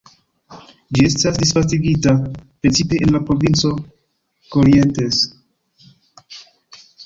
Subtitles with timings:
[0.95, 3.73] Ĝi esta disvastigita precipe en la provinco
[4.55, 5.23] Corrientes.